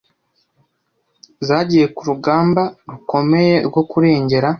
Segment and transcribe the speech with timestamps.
[1.47, 4.49] zagiye ku rugamba rukomeye rwo kurengera